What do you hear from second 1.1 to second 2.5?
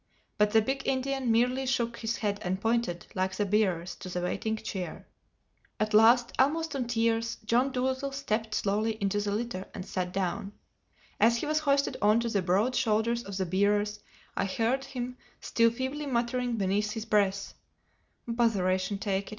merely shook his head